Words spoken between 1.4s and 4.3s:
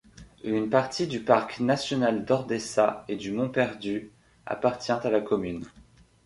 national d'Ordesa et du Mont-Perdu